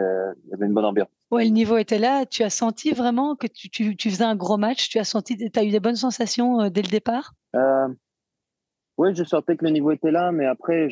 [0.45, 1.09] il y avait une bonne ambiance.
[1.31, 2.27] Ouais, le niveau était là.
[2.27, 4.89] Tu as senti vraiment que tu, tu, tu faisais un gros match?
[4.89, 7.35] Tu as senti, tu as eu des bonnes sensations dès le départ?
[7.55, 7.87] Euh,
[8.99, 10.89] oui, je sentais que le niveau était là, mais après,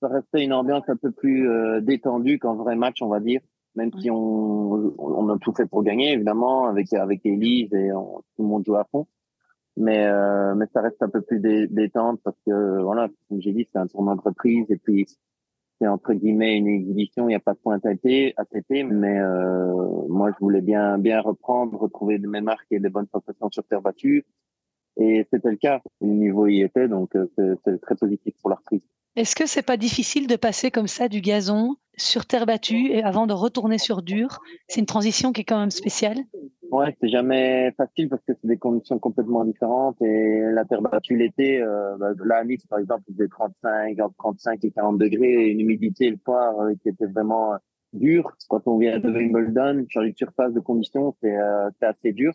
[0.00, 3.40] ça restait une ambiance un peu plus euh, détendue qu'un vrai match, on va dire.
[3.76, 7.88] Même si on, on a tout fait pour gagner, évidemment, avec avec Elise et
[8.36, 9.06] tout le monde joue à fond.
[9.76, 13.66] Mais euh, mais ça reste un peu plus détente parce que voilà, comme j'ai dit,
[13.72, 15.06] c'est un tournoi de reprise et puis
[15.80, 17.24] c'est entre guillemets une exhibition.
[17.24, 18.44] Il n'y a pas de point à têter, à
[18.84, 23.50] mais euh, moi je voulais bien bien reprendre, retrouver mes marques et des bonnes sensations
[23.50, 24.26] sur terre battue
[24.96, 25.80] et c'était le cas.
[26.00, 27.26] Le niveau y était, donc euh,
[27.64, 28.82] c'est très positif pour la reprise.
[29.14, 33.02] Est-ce que c'est pas difficile de passer comme ça du gazon sur terre battue et
[33.02, 34.38] avant de retourner sur dur?
[34.68, 36.16] C'est une transition qui est quand même spéciale.
[36.70, 41.18] Ouais, c'est jamais facile parce que c'est des conditions complètement différentes et la terre battue
[41.18, 45.44] l'été, euh, bah, là à Nice par exemple, il faisait 35, 35 et 40 degrés
[45.44, 47.52] et une humidité le soir euh, qui était vraiment
[47.92, 48.32] dure.
[48.48, 52.32] Quand on vient de Wimbledon, changer de surface de conditions, c'est euh, assez dur.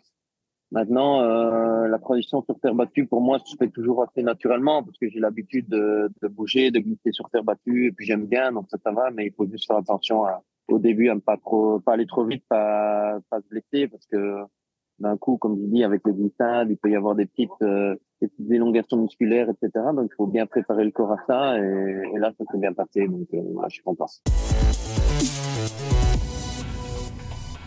[0.70, 4.98] Maintenant, euh, la transition sur terre battue, pour moi, se fait toujours assez naturellement parce
[4.98, 8.52] que j'ai l'habitude de, de, bouger, de glisser sur terre battue et puis j'aime bien,
[8.52, 11.20] donc ça, ça va, mais il faut juste faire attention à, au début à ne
[11.20, 14.42] pas trop, pas aller trop vite, pas, pas se blesser parce que
[14.98, 17.94] d'un coup, comme je dis, avec les glissades, il peut y avoir des petites, euh,
[18.20, 19.70] des petites élongations musculaires, etc.
[19.94, 22.74] Donc, il faut bien préparer le corps à ça et, et là, ça s'est bien
[22.74, 24.06] passé, donc euh, là, je suis content.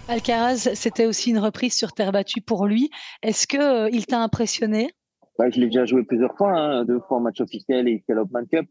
[0.07, 2.89] Alcaraz, c'était aussi une reprise sur terre battue pour lui.
[3.23, 4.89] Est-ce que euh, il t'a impressionné?
[5.37, 8.47] Bah, Je l'ai déjà joué plusieurs fois, hein, deux fois en match officiel et Open
[8.47, 8.67] Cup.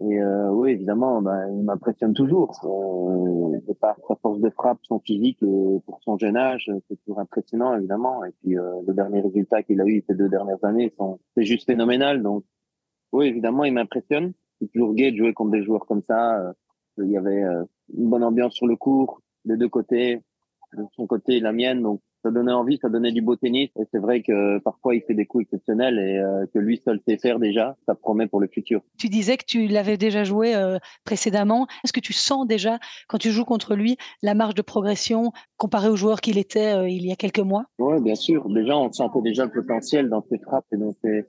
[0.00, 2.60] Et euh, oui, évidemment, bah, il m'impressionne toujours.
[2.64, 6.96] Euh, de par sa force de frappe, son physique et pour son jeune âge, c'est
[7.00, 8.24] toujours impressionnant, évidemment.
[8.24, 10.94] Et puis euh, le dernier résultat qu'il a eu ces deux dernières années,
[11.36, 12.22] c'est juste phénoménal.
[12.22, 12.44] Donc
[13.12, 14.32] oui, évidemment, il m'impressionne.
[14.60, 16.38] C'est toujours gai de jouer contre des joueurs comme ça.
[16.40, 16.52] Euh,
[16.98, 17.64] il y avait euh,
[17.96, 20.20] une bonne ambiance sur le court, des deux côtés
[20.76, 21.82] de son côté et la mienne.
[21.82, 23.70] Donc ça donnait envie, ça donnait du beau tennis.
[23.78, 27.00] Et c'est vrai que parfois il fait des coups exceptionnels et euh, que lui seul
[27.06, 27.76] sait faire déjà.
[27.86, 28.80] Ça promet pour le futur.
[28.98, 31.66] Tu disais que tu l'avais déjà joué euh, précédemment.
[31.84, 32.78] Est-ce que tu sens déjà
[33.08, 36.88] quand tu joues contre lui la marge de progression comparé au joueur qu'il était euh,
[36.88, 37.64] il y a quelques mois?
[37.78, 38.48] Oui, bien sûr.
[38.48, 41.26] Déjà, on sentait déjà le potentiel dans ses frappes et dans ses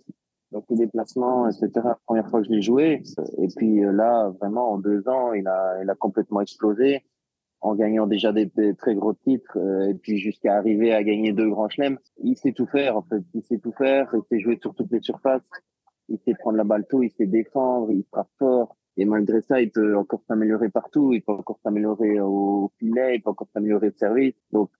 [0.51, 1.69] dans ses déplacements, etc.
[1.75, 3.03] La première fois que je l'ai joué.
[3.37, 7.03] Et puis là, vraiment, en deux ans, il a, il a complètement explosé
[7.61, 11.49] en gagnant déjà des, très gros titres euh, et puis jusqu'à arriver à gagner deux
[11.49, 11.97] grands chelems.
[12.23, 14.91] Il sait tout faire en fait, il sait tout faire, il sait jouer sur toutes
[14.91, 15.43] les surfaces,
[16.07, 18.75] il sait prendre la balle tôt, il sait défendre, il frappe fort.
[18.97, 23.21] Et malgré ça, il peut encore s'améliorer partout, il peut encore s'améliorer au filet, il
[23.21, 24.35] peut encore s'améliorer au service.
[24.51, 24.71] Donc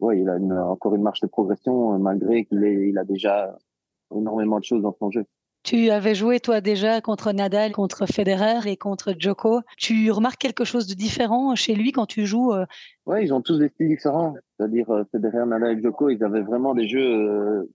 [0.00, 0.36] ouais, il a
[0.68, 3.56] encore une marche de progression euh, malgré qu'il il a déjà
[4.14, 5.24] énormément de choses dans son jeu.
[5.66, 9.62] Tu avais joué toi déjà contre Nadal, contre Federer et contre Djoko.
[9.76, 12.66] Tu remarques quelque chose de différent chez lui quand tu joues euh?
[13.04, 14.36] Oui, ils ont tous des styles différents.
[14.56, 17.68] C'est-à-dire euh, Federer, Nadal et Djoko, ils avaient vraiment des jeux euh,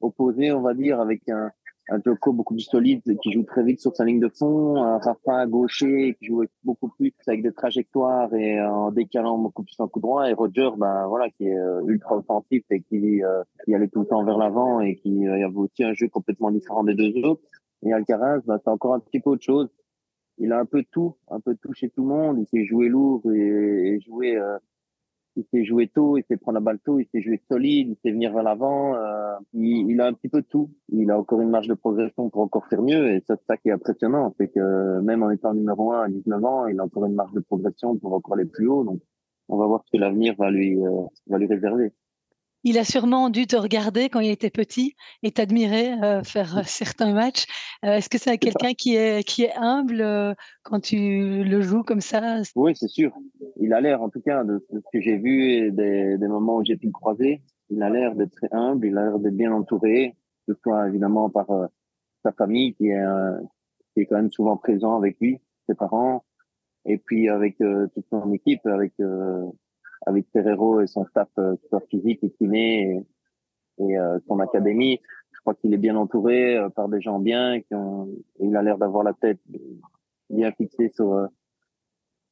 [0.00, 1.50] opposés, on va dire, avec un,
[1.88, 4.98] un Joko beaucoup plus solide qui joue très vite sur sa ligne de fond, un
[4.98, 9.88] Rafa gaucher qui joue beaucoup plus avec des trajectoires et en décalant beaucoup plus en
[9.88, 13.74] coup droit et Roger ben voilà qui est euh, ultra offensif et qui euh, qui
[13.74, 16.84] allait tout le temps vers l'avant et qui euh, avait aussi un jeu complètement différent
[16.84, 17.42] des deux autres.
[17.82, 19.68] Et Alcaraz ben, c'est encore un petit peu autre chose.
[20.36, 22.38] Il a un peu tout un peu tout chez tout le monde.
[22.38, 24.58] Il sait jouer lourd et, et jouer euh,
[25.38, 27.96] il sait jouer tôt, il sait prendre la balle tôt, il sait jouer solide, il
[28.02, 28.94] sait venir vers l'avant.
[28.96, 30.70] Euh, il, il, a un petit peu tout.
[30.88, 33.12] Il a encore une marge de progression pour encore faire mieux.
[33.12, 34.34] Et c'est ça qui est impressionnant.
[34.38, 37.32] C'est que même en étant numéro un à 19 ans, il a encore une marge
[37.32, 38.84] de progression pour encore aller plus haut.
[38.84, 39.00] Donc,
[39.48, 41.92] on va voir ce que l'avenir va lui, euh, va lui réserver.
[42.64, 47.12] Il a sûrement dû te regarder quand il était petit et t'admirer euh, faire certains
[47.12, 47.46] matchs.
[47.84, 51.82] Euh, Est-ce que c'est quelqu'un qui est, qui est humble euh, quand tu le joues
[51.82, 52.42] comme ça?
[52.56, 53.12] Oui, c'est sûr.
[53.60, 56.56] Il a l'air, en tout cas, de, ce que j'ai vu et des, des moments
[56.56, 59.36] où j'ai pu le croiser, il a l'air d'être très humble, il a l'air d'être
[59.36, 60.16] bien entouré,
[60.46, 61.66] que ce soit évidemment par euh,
[62.24, 63.04] sa famille qui est,
[63.94, 66.24] qui est quand même souvent présent avec lui, ses parents,
[66.84, 68.94] et puis avec euh, toute son équipe, avec
[70.08, 71.54] avec Ferrero et son staff euh,
[71.90, 73.04] physique et kiné
[73.78, 75.00] et, et euh, son académie.
[75.32, 77.60] Je crois qu'il est bien entouré euh, par des gens bien.
[77.60, 78.08] Qui ont,
[78.40, 79.38] il a l'air d'avoir la tête
[80.30, 81.28] bien fixée sur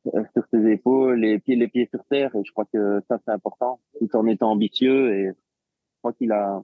[0.04, 2.34] sur ses épaules, les pieds les pieds sur terre.
[2.34, 5.14] Et je crois que ça c'est important, tout en étant ambitieux.
[5.14, 6.62] Et je crois qu'il a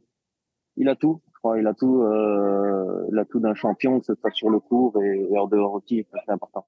[0.77, 1.21] il a tout.
[1.35, 4.49] Je crois il a tout, euh, il a tout d'un champion, que ce soit sur
[4.49, 6.07] le court et, et en dehors aussi.
[6.13, 6.65] C'est important.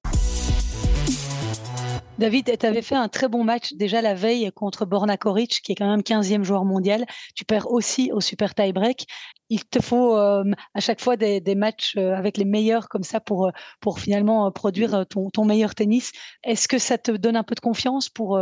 [2.17, 5.73] David, tu avais fait un très bon match déjà la veille contre Borna Koric, qui
[5.73, 7.07] est quand même 15e joueur mondial.
[7.35, 9.07] Tu perds aussi au super tie-break.
[9.51, 13.19] Il te faut euh, à chaque fois des, matchs euh, avec les meilleurs comme ça
[13.19, 13.51] pour, euh,
[13.81, 16.13] pour finalement produire ton, meilleur tennis.
[16.45, 18.39] Est-ce que ça te donne un peu de confiance pour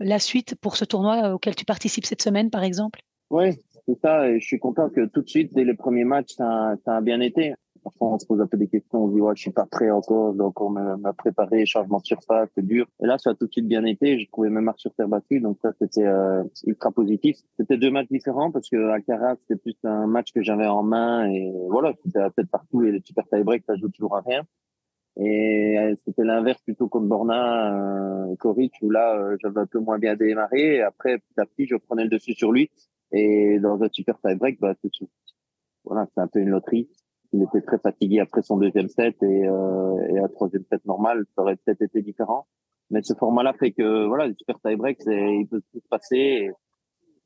[0.00, 3.00] la suite, pour ce tournoi auquel tu participes cette semaine, par exemple?
[3.30, 3.52] Oui,
[3.88, 4.38] c'est ça.
[4.38, 7.20] Je suis content que tout de suite, dès les premiers matchs, ça, ça a bien
[7.20, 9.50] été parfois on se pose un peu des questions, on se dit ouais je suis
[9.52, 12.86] pas prêt encore, donc on m'a préparé, changement de surface, c'est dur.
[13.02, 15.08] Et là ça a tout de suite bien été, j'ai trouvé même marque sur terre
[15.08, 17.36] battue, donc ça c'était euh, ultra positif.
[17.58, 21.30] C'était deux matchs différents parce que Alcaraz c'était plus un match que j'avais en main
[21.30, 24.22] et voilà c'était à tête partout et les super tie break ça joue toujours à
[24.22, 24.42] rien.
[25.16, 29.78] Et euh, c'était l'inverse plutôt comme Borna, euh, Koric où là euh, j'avais un peu
[29.78, 30.76] moins bien démarré.
[30.76, 32.70] Et après petit à petit je prenais le dessus sur lui
[33.12, 34.90] et dans un super tie break bah c'est
[35.84, 36.88] voilà c'est un peu une loterie
[37.34, 41.24] il était très fatigué après son deuxième set et, euh, et un troisième set normal,
[41.34, 42.46] ça aurait peut-être été différent.
[42.90, 46.50] Mais ce format-là fait que voilà, le super tie-break, il peut tout se passer.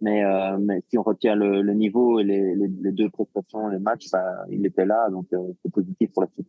[0.01, 3.69] mais, euh, mais si on retient le, le niveau et les, les, les, deux prestations,
[3.69, 6.49] les matchs, bah, il était là, donc euh, c'est positif pour la suite.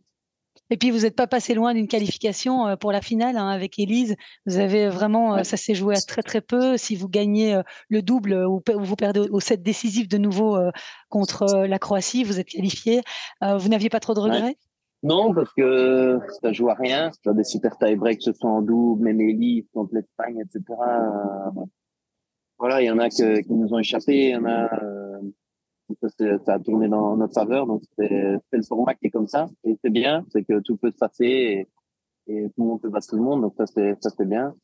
[0.70, 3.78] Et puis, vous n'êtes pas passé loin d'une qualification euh, pour la finale hein, avec
[3.78, 4.14] Elise.
[4.46, 6.76] Vous avez vraiment, euh, ça s'est joué à très très peu.
[6.76, 10.58] Si vous gagnez euh, le double ou vous perdez au set décisif de nouveau
[11.08, 13.02] contre la Croatie, vous êtes qualifié.
[13.42, 14.56] Vous n'aviez pas trop de regrets?
[15.02, 17.10] Non, parce que ça joue à rien.
[17.26, 20.62] a des super tie-breaks, ce soit en double, même Elise contre l'Espagne, etc.
[22.58, 24.68] Voilà, il y en a qui nous ont échappé, il y en a
[26.02, 27.66] ça, a tourné dans notre faveur.
[27.66, 29.48] Donc, c'est le format qui est comme ça.
[29.64, 31.66] Et c'est bien, c'est que tout peut se passer
[32.26, 33.42] et, tout le monde peut battre tout le monde.
[33.42, 34.54] Donc, ça, c'est, ça, bien.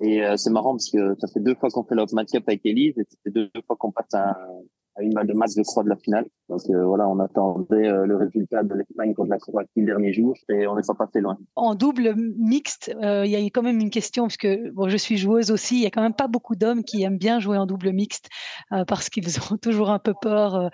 [0.00, 2.64] Et euh, c'est marrant parce que ça fait deux fois qu'on fait l'Open Match avec
[2.64, 4.34] Elise et c'était deux fois qu'on passe un,
[4.98, 6.26] à une balle de match, de croix de la finale.
[6.48, 10.12] Donc euh, voilà, on attendait euh, le résultat de l'Espagne contre la Croatie le dernier
[10.12, 11.38] jour et on n'est pas passé loin.
[11.56, 14.96] En double mixte, euh, il y a quand même une question parce que bon, je
[14.96, 15.76] suis joueuse aussi.
[15.76, 18.28] Il y a quand même pas beaucoup d'hommes qui aiment bien jouer en double mixte
[18.86, 20.70] parce qu'ils ont toujours un peu peur.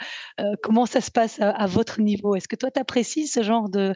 [0.62, 2.34] comment ça se passe à, votre niveau?
[2.34, 3.94] Est-ce que toi, tu apprécies ce genre de,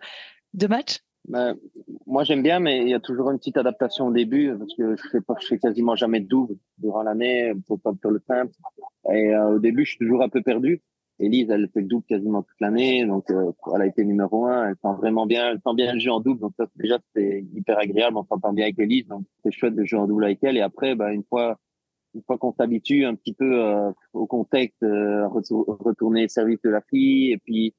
[0.55, 0.99] de match?
[1.29, 1.57] Ben,
[2.07, 4.97] moi, j'aime bien, mais il y a toujours une petite adaptation au début parce que
[4.97, 8.53] je fais pas, je fais quasiment jamais de double durant l'année pour le simple.
[9.13, 10.81] Et euh, au début, je suis toujours un peu perdu.
[11.21, 14.69] Elise, elle fait le double quasiment toute l'année, donc euh, elle a été numéro un.
[14.69, 17.45] Elle sent vraiment bien, elle sent bien le jeu en double, donc ça déjà c'est
[17.55, 18.17] hyper agréable.
[18.17, 20.57] On s'entend bien avec Elise, donc c'est chouette de jouer en double avec elle.
[20.57, 21.59] Et après, bah, une fois,
[22.15, 27.33] une fois qu'on s'habitue un petit peu euh, au contexte, retourner service de la fille,
[27.33, 27.75] et puis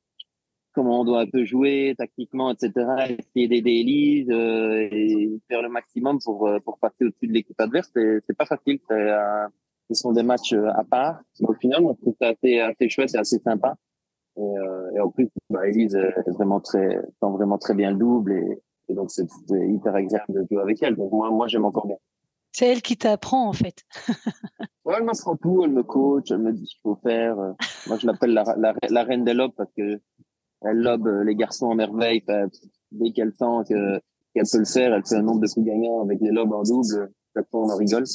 [0.80, 2.72] comment on doit un peu jouer tactiquement, etc.
[3.20, 7.60] Essayer d'aider Elise euh, et faire le maximum pour euh, pour passer au-dessus de l'équipe
[7.60, 7.92] adverse.
[7.94, 8.80] C'est pas facile.
[8.92, 9.46] Euh,
[9.90, 11.20] ce sont des matchs à part.
[11.42, 13.76] Mais au final, on trouve ça assez assez chouette et assez sympa.
[14.38, 17.98] Et, euh, et en plus, bah, Elise est vraiment très sent vraiment très bien le
[17.98, 20.96] double et, et donc c'est hyper agréable de jouer avec elle.
[20.96, 21.98] Donc moi moi j'aime encore bien.
[22.54, 23.84] C'est elle qui t'apprend en fait.
[24.86, 27.36] ouais, elle m'apprend tout, elle me coach, elle me dit ce qu'il faut faire.
[27.88, 30.00] Moi je l'appelle la, la, la reine des lobes parce que
[30.62, 32.24] elle lobe euh, les garçons en merveille.
[32.92, 36.20] Dès qu'elle sent qu'elle peut le faire, elle fait un nombre de coups gagnants avec
[36.22, 37.12] les lobes en double.
[37.36, 38.06] Chaque fois, on en rigole.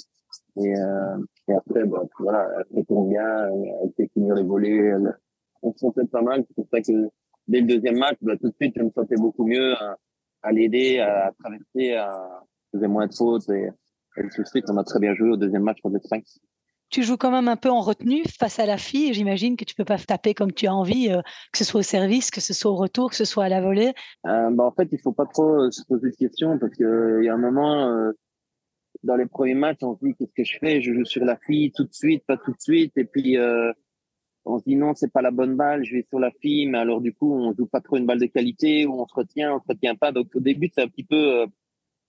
[0.56, 1.16] Et, euh,
[1.48, 3.48] et après, bah, voilà, elle retourne bien,
[3.82, 4.76] elle fait finir les volets.
[4.76, 5.16] Elle,
[5.62, 6.44] on se sentait pas mal.
[6.46, 7.08] C'est pour ça que
[7.46, 9.96] dès le deuxième match, bah, tout de suite, je me sentais beaucoup mieux à,
[10.42, 13.48] à l'aider, à, traverser, à faisait moins de fautes.
[13.50, 13.70] Et,
[14.16, 16.22] et tout de suite, on a très bien joué au deuxième match contre l'Espagne
[16.94, 19.12] tu joues quand même un peu en retenue face à la fille.
[19.14, 21.82] J'imagine que tu peux pas taper comme tu as envie, euh, que ce soit au
[21.82, 23.92] service, que ce soit au retour, que ce soit à la volée.
[24.28, 27.18] Euh, bah, en fait, il faut pas trop euh, se poser de questions parce que
[27.20, 28.12] il y a un moment euh,
[29.02, 30.80] dans les premiers matchs, on se dit qu'est-ce que je fais?
[30.80, 33.38] Je joue sur la fille tout de suite, pas tout de suite, et puis
[34.44, 36.78] on se dit non, c'est pas la bonne balle, je vais sur la fille, mais
[36.78, 39.56] alors du coup, on joue pas trop une balle de qualité ou on se retient,
[39.56, 40.12] on se retient pas.
[40.12, 41.44] Donc au début, c'est un petit peu,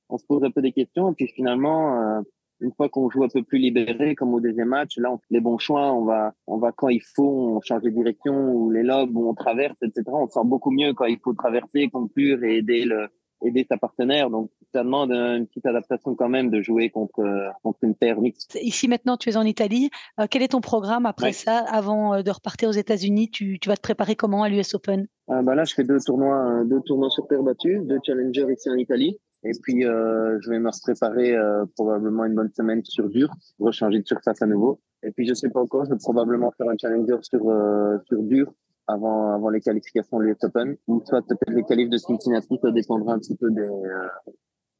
[0.10, 2.24] on se pose un peu des questions, et puis finalement
[2.62, 5.26] une fois qu'on joue un peu plus libéré, comme au deuxième match, là, on fait
[5.32, 8.72] les bons choix, on va, on va quand il faut, on change de direction, ou
[8.72, 10.04] les lobes, ou on traverse, etc.
[10.08, 13.08] On sent beaucoup mieux quand il faut traverser, conclure et aider le,
[13.44, 14.30] aider sa partenaire.
[14.30, 17.24] Donc, ça demande une petite adaptation quand même de jouer contre,
[17.64, 18.58] contre une paire mixte.
[18.62, 19.90] Ici, maintenant, tu es en Italie.
[20.20, 23.30] Euh, quel est ton programme après ça, avant euh, de repartir aux États-Unis?
[23.32, 25.08] Tu, tu vas te préparer comment à l'US Open?
[25.30, 28.70] Euh, bah Là, je fais deux tournois, deux tournois sur terre battue, deux challengers ici
[28.70, 29.20] en Italie.
[29.46, 33.72] Et puis, euh, je vais me préparer euh, probablement une bonne semaine sur dur, pour
[33.72, 34.80] changer de surface à nouveau.
[35.06, 38.24] Et puis, je sais pas encore, je vais probablement faire un challenger sur euh, sur
[38.24, 38.52] dur
[38.88, 42.72] avant avant les qualifications de l'US Open, ou soit peut-être les qualifs de Cincinnati, ça
[42.72, 44.32] dépendra un petit peu des euh,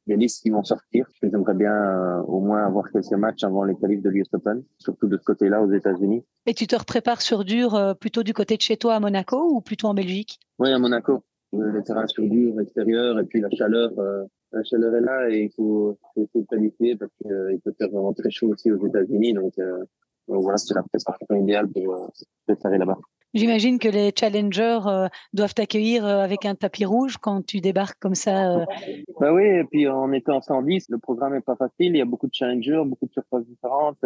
[0.08, 1.06] des listes qui vont sortir.
[1.22, 5.06] J'aimerais bien euh, au moins avoir quelques matchs avant les qualifs de l'US Open, surtout
[5.06, 6.24] de ce côté-là aux États-Unis.
[6.46, 9.60] Et tu te reprépares sur dur plutôt du côté de chez toi à Monaco ou
[9.60, 10.40] plutôt en Belgique?
[10.58, 11.22] Oui, à Monaco.
[11.52, 14.26] Le terrain sur dur extérieur et puis la chaleur la
[14.64, 18.12] chaleur est là et il faut, essayer de planifier parce qu'il euh, peut faire vraiment
[18.12, 19.34] très chaud aussi aux États-Unis.
[19.34, 19.84] Donc, euh,
[20.26, 22.06] voilà, c'est la préparation idéale pour euh,
[22.46, 22.98] préparer là-bas.
[23.36, 27.98] J'imagine que les challengers euh, doivent t'accueillir euh, avec un tapis rouge quand tu débarques
[28.00, 28.50] comme ça.
[28.50, 28.64] Euh.
[29.20, 31.94] Bah oui, et puis en étant 110, le programme est pas facile.
[31.94, 33.98] Il y a beaucoup de challengers, beaucoup de surfaces différentes.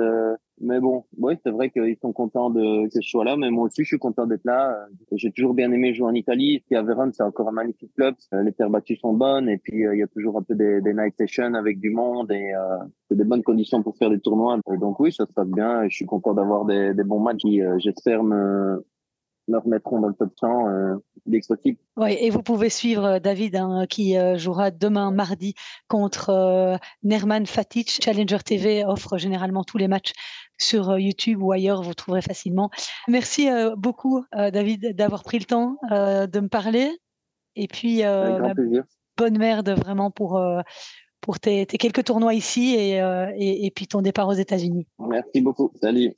[0.61, 3.37] mais bon, oui, c'est vrai qu'ils sont contents de que je sois là.
[3.37, 4.77] Mais moi aussi, je suis content d'être là.
[5.13, 6.61] J'ai toujours bien aimé jouer en Italie.
[6.65, 8.17] Ici à Vérone, c'est encore un magnifique club.
[8.33, 9.49] les terres battues sont bonnes.
[9.49, 12.33] Et puis, il y a toujours un peu des, des night sessions avec du monde
[12.33, 12.51] et
[13.09, 14.59] c'est des bonnes conditions pour faire des tournois.
[14.81, 15.85] donc oui, ça se passe bien.
[15.85, 18.85] Et je suis content d'avoir des, des bons matchs qui, j'espère, me
[19.51, 20.95] me remettront dans le top 100 euh,
[21.27, 21.79] dès que possible.
[21.97, 25.55] Oui, et vous pouvez suivre euh, David hein, qui euh, jouera demain mardi
[25.89, 27.91] contre euh, Nerman Fatic.
[28.03, 30.13] Challenger TV offre généralement tous les matchs
[30.59, 32.71] sur YouTube ou ailleurs, vous trouverez facilement.
[33.09, 33.49] Merci
[33.79, 36.91] beaucoup David d'avoir pris le temps de me parler.
[37.57, 38.53] Et puis, bah,
[39.17, 40.39] bonne merde vraiment pour
[41.23, 42.97] pour tes, tes, quelques tournois ici et,
[43.37, 44.87] et, et puis ton départ aux États-Unis.
[44.99, 45.73] Merci beaucoup.
[45.81, 46.15] Salut.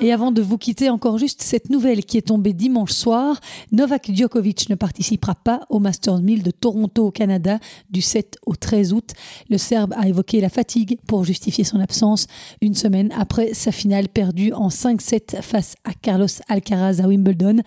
[0.00, 3.40] Et avant de vous quitter, encore juste cette nouvelle qui est tombée dimanche soir.
[3.70, 7.58] Novak Djokovic ne participera pas au Masters 1000 de Toronto au Canada
[7.90, 9.12] du 7 au 13 août.
[9.48, 12.26] Le Serbe a évoqué la fatigue pour justifier son absence
[12.60, 17.62] une semaine après sa finale perdue en 5-7 face à Carlos Alcaraz à Wimbledon.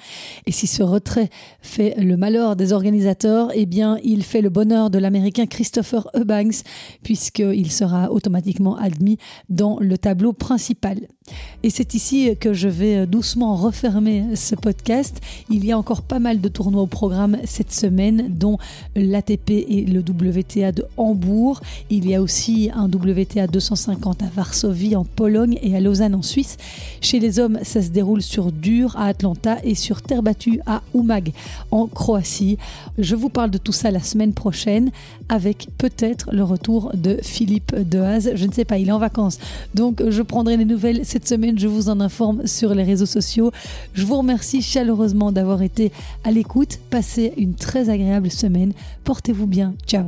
[0.45, 1.29] Et si ce retrait
[1.61, 6.63] fait le malheur des organisateurs, eh bien, il fait le bonheur de l'Américain Christopher Eubanks
[7.03, 9.17] puisqu'il sera automatiquement admis
[9.49, 11.07] dans le tableau principal.
[11.63, 15.19] Et c'est ici que je vais doucement refermer ce podcast.
[15.49, 18.57] Il y a encore pas mal de tournois au programme cette semaine, dont
[18.95, 21.61] l'ATP et le WTA de Hambourg.
[21.89, 26.21] Il y a aussi un WTA 250 à Varsovie en Pologne et à Lausanne en
[26.21, 26.57] Suisse.
[27.01, 30.83] Chez les hommes, ça se déroule sur dur à Atlanta et sur terre battue à
[30.93, 31.31] Umag
[31.71, 32.57] en Croatie.
[32.97, 34.91] Je vous parle de tout ça la semaine prochaine
[35.29, 38.31] avec peut-être le retour de Philippe Dehaze.
[38.35, 39.39] Je ne sais pas, il est en vacances.
[39.73, 43.51] Donc je prendrai les nouvelles cette semaine, je vous en informe sur les réseaux sociaux.
[43.95, 45.91] Je vous remercie chaleureusement d'avoir été
[46.23, 46.77] à l'écoute.
[46.91, 48.71] Passez une très agréable semaine.
[49.03, 49.73] Portez-vous bien.
[49.87, 50.05] Ciao.